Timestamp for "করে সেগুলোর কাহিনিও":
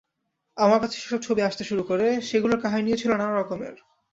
1.83-2.99